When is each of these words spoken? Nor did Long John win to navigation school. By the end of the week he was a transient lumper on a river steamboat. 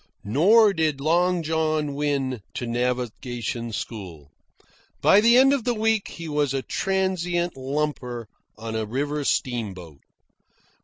Nor 0.23 0.73
did 0.73 0.99
Long 0.99 1.43
John 1.43 1.93
win 1.93 2.41
to 2.55 2.65
navigation 2.65 3.71
school. 3.71 4.31
By 4.99 5.21
the 5.21 5.37
end 5.37 5.53
of 5.53 5.63
the 5.63 5.75
week 5.75 6.07
he 6.07 6.27
was 6.27 6.55
a 6.55 6.63
transient 6.63 7.53
lumper 7.55 8.25
on 8.57 8.75
a 8.75 8.87
river 8.87 9.23
steamboat. 9.23 9.99